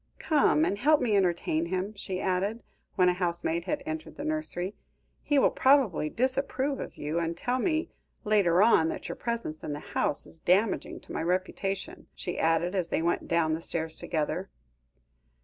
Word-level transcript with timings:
Come 0.17 0.65
and 0.65 0.79
help 0.79 0.99
me 0.99 1.15
entertain 1.15 1.67
him," 1.67 1.93
she 1.93 2.19
added, 2.19 2.63
when 2.95 3.07
a 3.07 3.13
housemaid 3.13 3.65
had 3.65 3.83
entered 3.85 4.15
the 4.17 4.23
nursery; 4.23 4.73
"he 5.21 5.37
will 5.37 5.51
probably 5.51 6.09
disapprove 6.09 6.79
of 6.79 6.97
you, 6.97 7.19
and 7.19 7.37
tell 7.37 7.59
me 7.59 7.91
later 8.23 8.63
on 8.63 8.89
that 8.89 9.07
your 9.07 9.15
presence 9.15 9.63
in 9.63 9.73
the 9.73 9.79
house 9.93 10.25
is 10.25 10.39
damaging 10.39 11.01
to 11.01 11.11
my 11.11 11.21
reputation," 11.21 12.07
she 12.15 12.39
added 12.39 12.73
as 12.73 12.87
they 12.87 13.03
went 13.03 13.27
down 13.27 13.53
the 13.53 13.61
stairs 13.61 13.97
together. 13.97 14.49